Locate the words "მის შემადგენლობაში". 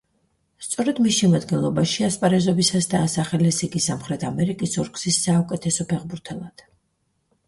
1.07-2.05